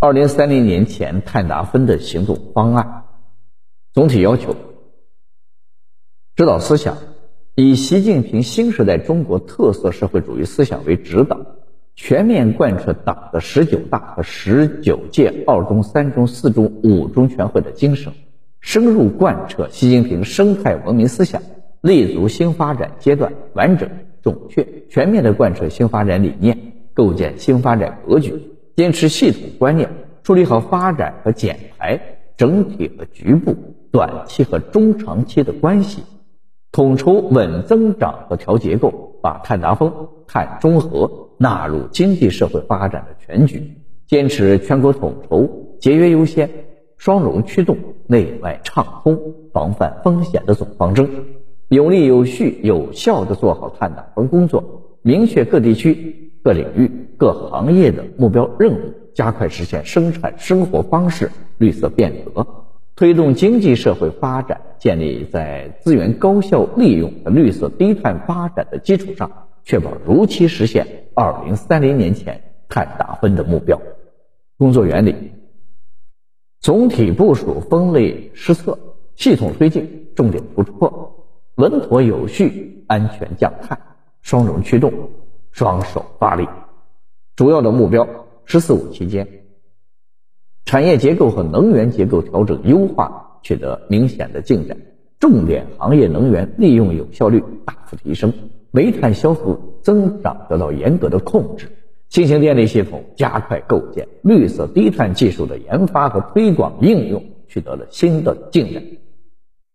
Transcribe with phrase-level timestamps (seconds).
[0.00, 3.04] 二零三零年前碳达峰的行动方案。
[3.92, 4.54] 总体要求：
[6.36, 6.98] 指导思想
[7.54, 11.40] 以习近平新时代中国特色社会主义思想为指导，
[11.94, 18.12] 全面贯彻党的十九大和十九届二中、三中、四中、五中全会的精神，
[18.60, 21.40] 深入贯彻习近平生态文明思想，
[21.80, 23.88] 立足新发展阶段，完整、
[24.22, 26.72] 准确、全面地贯彻新发展理念。
[26.94, 29.88] 构建新发展格局，坚持系统观念，
[30.24, 32.00] 处理好发展和减排、
[32.36, 33.54] 整体和局部、
[33.92, 36.02] 短期和中长期的关系，
[36.72, 39.92] 统筹稳增长和调结构，把碳达峰、
[40.26, 43.78] 碳中和纳入经济社会发展的全局，
[44.08, 45.48] 坚持全国统筹、
[45.80, 46.50] 节约优先、
[46.96, 47.76] 双融驱动、
[48.08, 49.16] 内外畅通、
[49.52, 51.08] 防范风险的总方针，
[51.68, 56.20] 有力、有序、有效地做好碳达峰工作，明确各地区。
[56.44, 62.46] 各领域、各行业的目标任务，加快实现生产生活方式绿色变革，
[62.96, 69.30] 推动经济社会发展建立在资源高效利用和绿色低碳发展的基础上，
[69.64, 73.80] 确保如期实现二零三零年前碳达峰的目标。
[74.58, 75.14] 工作原理：
[76.60, 78.78] 总体部署、分类施策，
[79.14, 83.78] 系统推进，重点突破，稳妥有序，安全降碳，
[84.22, 84.92] 双融驱动。
[85.50, 86.48] 双手发力，
[87.36, 88.08] 主要的目标
[88.46, 89.26] “十四五”期间，
[90.64, 94.76] 产业结构和能源结构调整优化取得明显的进展，
[95.18, 98.32] 重点行业能源利用有效率大幅提升，
[98.70, 99.42] 煤炭消费
[99.82, 101.66] 增长得到严格的控制，
[102.08, 108.80] 新型电力系统加快构建，绿色低碳技术的研发和推广应用取得了新的进展，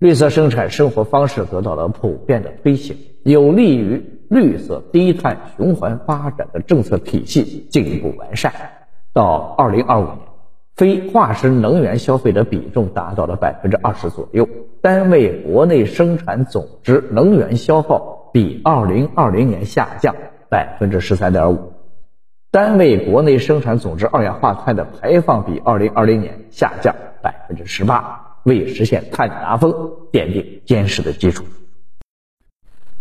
[0.00, 4.02] 绿色生产生活方式得到了普遍的推行，有利于。
[4.34, 8.52] 绿色低碳循环发展的政策体系进一步完善，
[9.12, 10.18] 到二零二五年，
[10.74, 14.48] 非化石能源消费的比重达到了百分之二十左右，
[14.82, 20.16] 单位国内生产总值能源消耗比二零二零年下降
[20.48, 21.72] 百分之十三点五，
[22.50, 26.92] 单位国内生产总值二氧化碳的排放比二零二零年下降
[27.22, 29.72] 百分之十八，为实现碳达峰
[30.10, 31.44] 奠定坚实的基础。“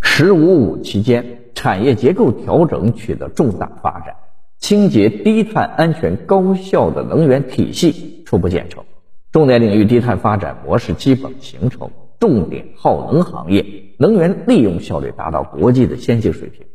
[0.00, 4.14] 十五五”期间，产业结构调整取得重大发展，
[4.58, 8.84] 清洁低碳、安全、高效的能源体系初步建成，
[9.32, 13.64] 重点领域低碳发展模式基本形成，重点耗能行业
[13.98, 16.66] 能源利用效率达到国际的先进水平，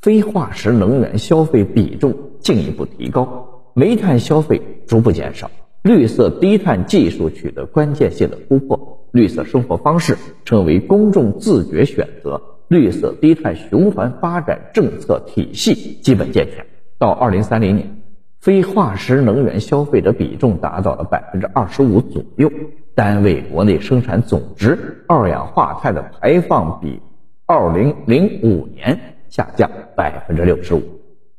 [0.00, 5.50] 非化石能源消费比重进一步提高，煤炭消费逐步减少，
[5.82, 12.42] 绿色低碳技术取得关键性的突破，绿色生活方式成为公众自觉选择。
[12.72, 16.64] 绿色低碳循环发展政策体系基本健全，
[16.98, 18.00] 到二零三零年，
[18.40, 22.50] 非化石能源消费的比重达到了百分之二十五左右，
[22.94, 27.02] 单位国内生产总值二氧化碳的排放比
[27.44, 30.80] 二零零五年下降百分之六十五，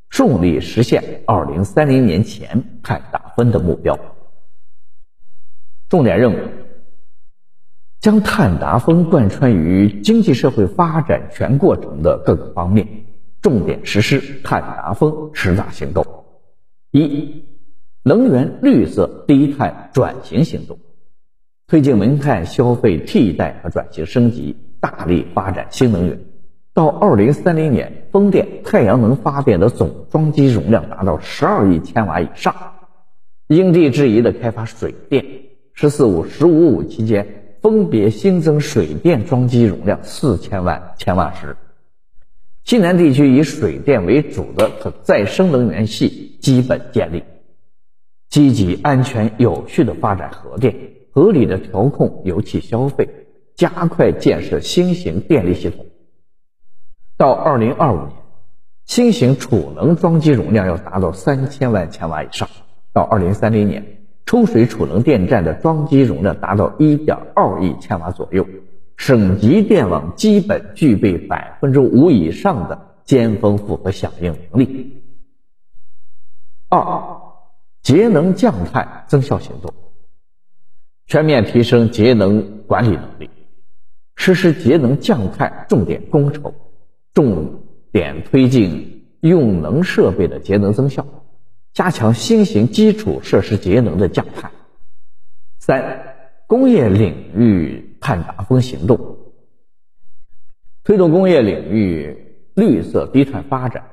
[0.09, 3.97] 顺利实现二零三零年前碳达峰的目标。
[5.89, 6.37] 重点任务。
[8.03, 12.85] 将碳达峰贯穿于经济社会发展全过程的各个方面，
[13.41, 16.05] 重点实施碳达峰十大行动：
[16.91, 17.45] 一、
[18.03, 20.77] 能源绿色低碳转型行动，
[21.65, 26.19] 推进煤炭消费替代和转型升级，大力发展新能源。
[26.73, 32.53] 到二零三零年，风电、太阳能发电的总装机容量达到十二亿千瓦以上。
[33.47, 35.25] 因地制宜的开发水电。
[35.71, 37.42] 十四五、十五五期间。
[37.63, 41.55] 分别新增水电装机容量四千万千瓦时，
[42.65, 47.23] 西南地区以水电为主的可再生能源系基本建立，
[48.27, 50.75] 积极安全有序的发展核电，
[51.13, 53.07] 合理的调控油气消费，
[53.55, 55.85] 加快建设新型电力系统。
[57.15, 58.11] 到二零二五年，
[58.83, 62.49] 新型储能装机容量要达到三千万千瓦以上。
[62.91, 63.92] 到二零三零年。
[64.25, 68.47] 抽水储能电站的装机容量达到一点二亿千瓦左右，
[68.97, 75.03] 省级电网基本具备百分之五以上的尖峰负荷响应能力。
[76.69, 77.17] 二、
[77.81, 79.73] 节能降碳增效行动，
[81.05, 83.29] 全面提升节能管理能力，
[84.15, 86.53] 实施节能降碳重点工程，
[87.13, 87.61] 重
[87.91, 91.05] 点推进用能设备的节能增效。
[91.73, 94.51] 加强新型基础设施节能的降碳。
[95.59, 96.15] 三、
[96.45, 99.17] 工业领域碳达峰行动，
[100.83, 103.83] 推动工业领域绿色低碳发展，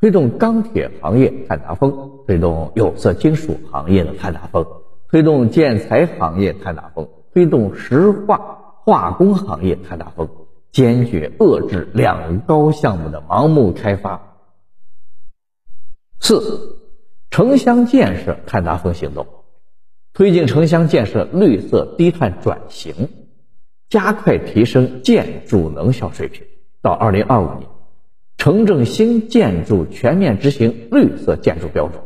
[0.00, 4.64] 推动钢铁行业碳达峰，推动有色金属行业的碳达峰，
[5.08, 10.28] 推动建材行业碳达峰，推动石化化工行业碳达峰，
[10.70, 14.36] 坚决遏制两高项目的盲目开发。
[16.20, 16.83] 四，
[17.34, 19.26] 城乡建设碳达峰行动，
[20.12, 23.08] 推进城乡建设绿色低碳转型，
[23.88, 26.46] 加快提升建筑能效水平，
[26.80, 27.68] 到二零二五年。
[28.36, 32.00] 城镇新建筑全面执行绿色建筑标准，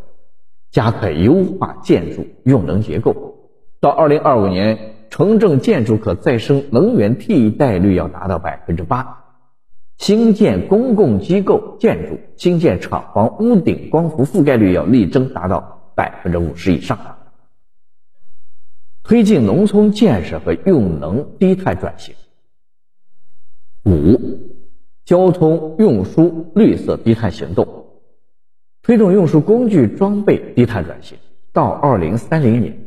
[0.71, 3.51] 加快优化建筑用能结构。
[3.81, 9.27] 到二零二五年，城镇建筑可再生能源替代率要达到百分之八。
[9.99, 16.99] 新建公共机构建筑、新建厂房屋顶光伏覆盖率要力争达到百分之五十以上。
[19.03, 22.15] 推进农村建设和用能低碳转型。
[23.85, 24.39] 五。
[25.05, 27.87] 交通运输绿色低碳行动，
[28.83, 31.17] 推动运输工具装备低碳转型。
[31.55, 32.79] 到二零三零年，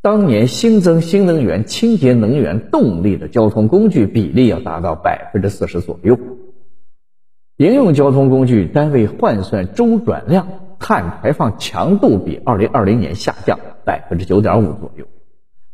[0.00, 6.18] 当年新增新能源、清洁能源动力的交通工具比例要达到百分之四十左右。
[7.56, 10.46] 营用交通工具单位换算周转量
[10.78, 15.06] 碳排放强度比二零二零年下降百分之九点五左右。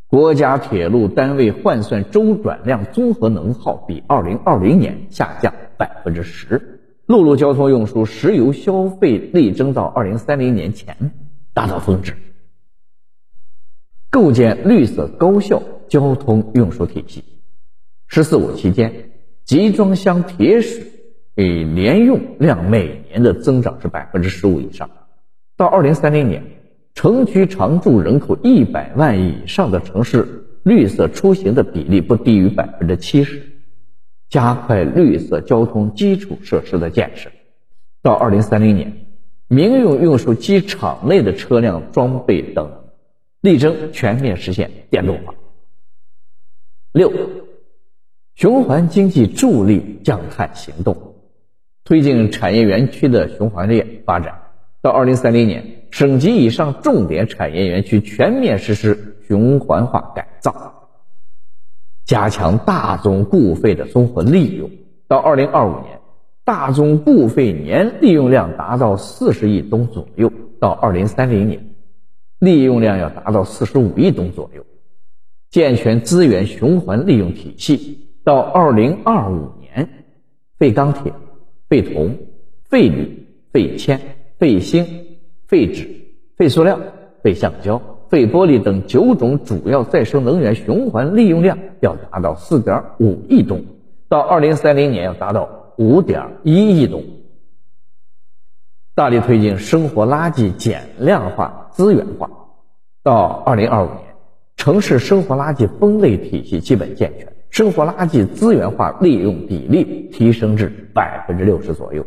[0.06, 11.12] 国家铁路单位换算周转量综合能耗比二零二零年下降百分之十，陆路交通运输石油消费力争到二零三零年前
[11.52, 12.14] 达到峰值。
[14.08, 17.24] 构建绿色高效交通运输体系。
[18.06, 19.10] “十四五”期间，
[19.44, 20.91] 集装箱铁水
[21.34, 24.90] 水年用量每年的增长是百分之十五以上，
[25.56, 26.42] 到二零三零年。
[26.94, 33.42] 城区常住人口一百万以上的城市，绿色出行的比例不低于百分之七十。
[34.28, 37.30] 加快绿色交通基础设施的建设，
[38.02, 39.06] 到二零三零年，
[39.48, 42.70] 民用运输机场内的车辆装备等，
[43.40, 45.34] 力争全面实现电动化。
[46.92, 47.10] 六，
[48.34, 51.11] 循环经济助力降碳行动，
[51.92, 54.34] 推进产业园区的循环链发展，
[54.80, 55.84] 到二零三零年。
[55.90, 60.88] 省级以上重点产业园区全面实施循环化改造，
[62.06, 64.70] 加强大宗固废的综合利用。
[65.06, 66.00] 到二零二五年，
[66.46, 71.74] 大宗固废年利用量达到四十亿吨左右；到二零三零年，
[72.38, 74.64] 利用量要达到四十五亿吨左右。
[75.50, 79.90] 健全资源循环利用体系，到二零二五年，
[80.58, 81.12] 废钢铁、
[81.72, 82.18] 废铜、
[82.68, 83.98] 废铝、废铅、
[84.38, 84.84] 废锌。
[85.46, 85.88] 废纸、
[86.36, 86.78] 废塑料、
[87.22, 87.80] 废橡胶、
[88.10, 93.64] 废玻璃等九种主要再生能源循环利用量要达到四点五亿吨，
[94.08, 97.02] 到二零三零年要达到五点一亿吨。
[98.94, 102.30] 大力推进生活垃圾减量化、资源化，
[103.02, 104.14] 到二零二五年，
[104.56, 112.06] 城市生活垃圾分类体系基本健全，生活垃圾资源化利用比例提升至百分之六十左右。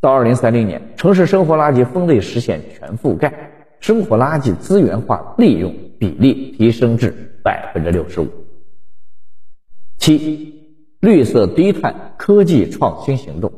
[0.00, 3.32] 到二零三零年，城市生活垃圾分类实现全覆盖，
[3.78, 7.14] 生活垃圾资源化利用比例提升至
[7.44, 8.26] 百分之六十五。
[9.98, 10.52] 七，
[10.98, 13.52] 绿色低碳科技创新行动，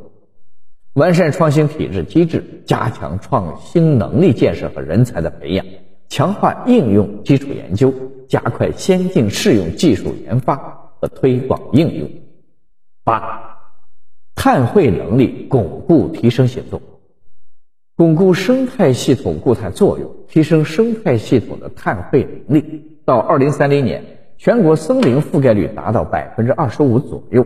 [0.92, 5.64] 完善创新体制机制，加强创新能力建设和人才的培养，
[6.10, 7.94] 强化应用基础研究，
[8.28, 12.10] 加快先进适用技术研发和推广应用。
[13.04, 13.46] 八。
[14.40, 16.80] 碳汇能力巩固提升行动，
[17.96, 23.00] 巩固生态系统固碳作用，提升生态系统的碳汇能力。
[23.04, 24.04] 到二零三零年，
[24.36, 27.44] 全国森林覆盖率达到百分之二十五左右，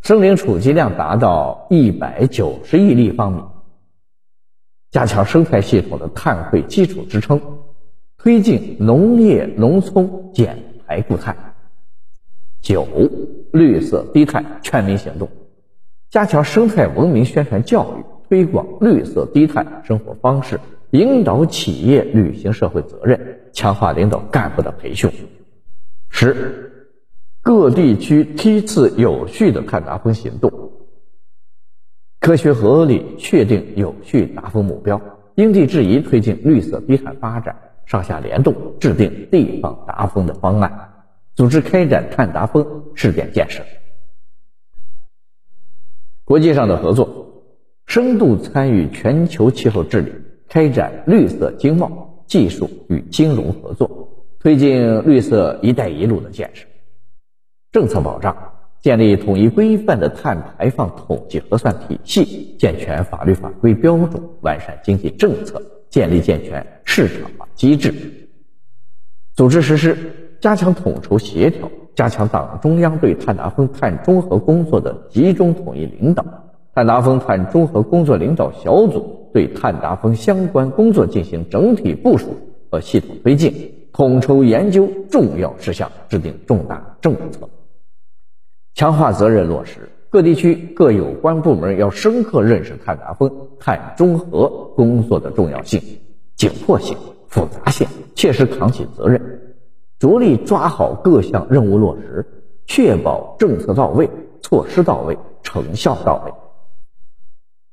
[0.00, 3.42] 森林储积量达到一百九十亿立方米。
[4.90, 7.38] 加强生态系统的碳汇基础支撑，
[8.16, 11.49] 推进农业农村减排固碳。
[12.60, 12.86] 九，
[13.52, 15.28] 绿色低碳全民行动。
[16.10, 25.10] 加强生态文明宣传教育，推广绿色低碳生活方式，引导企业履行社会责任，强化领导干部的培训。
[26.10, 26.96] 十，
[27.42, 30.50] 各地区梯次有序的碳达峰行动，
[32.18, 35.00] 科学合理确定有序达峰目标，
[35.36, 40.99] 因地制宜推进绿色低碳发展，上下联动制定地方达峰的方案，
[41.40, 43.64] 组织开展碳达峰试点建设。
[46.22, 47.46] 国际上的合作，
[47.86, 50.12] 深度参与全球气候治理，
[50.50, 56.66] 开展绿色经贸、技术与金融合作，推进绿色“一带一路”的建设。
[57.72, 58.36] 政策保障，
[58.82, 67.94] 建立统一规范的碳排放统计核算体系，健全法律法规标准，完善经济政策，建立健全市场化机制。
[69.34, 69.96] 组织实施，
[70.40, 76.24] 加强统筹协调，加强党中央对碳达峰、碳中和工作的集中统一领导。
[76.74, 82.36] 碳达峰、碳中和工作领导小组对碳达峰相关工作进行整体部署
[82.70, 87.50] 和系统推进，统筹研究重要事项，制定重大政策。
[88.74, 95.82] 强化责任落实，各地区各有关部门要深刻认识碳达峰、碳中和工作的重要性、
[96.36, 96.96] 紧迫性、
[97.28, 99.49] 复杂性，切实扛起责任，
[100.00, 102.26] 着力抓好各项任务落实，
[102.66, 104.08] 确保政策到位、
[104.40, 106.32] 措施到位、成效到位。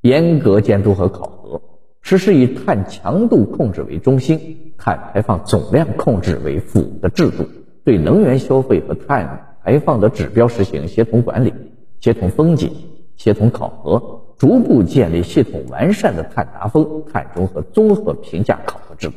[0.01, 1.61] 严格监督和考核，
[2.01, 7.45] 实施以碳强度控制为中心、碳排放总量控制为辅的制度，
[7.85, 9.55] 对能源消费和碳。
[9.63, 11.53] 排放的指标实行协同管理、
[11.99, 12.71] 协同分解、
[13.17, 19.15] 协同考核，逐步建立系统完善的碳达峰、碳中和综合评价考核制度。